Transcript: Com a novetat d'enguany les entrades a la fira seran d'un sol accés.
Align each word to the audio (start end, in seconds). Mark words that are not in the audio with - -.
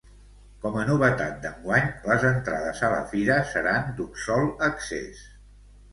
Com 0.61 0.77
a 0.83 0.85
novetat 0.85 1.35
d'enguany 1.43 1.91
les 2.11 2.25
entrades 2.29 2.81
a 2.87 2.91
la 2.95 3.03
fira 3.15 3.39
seran 3.53 3.95
d'un 4.01 4.11
sol 4.27 4.51
accés. 4.71 5.27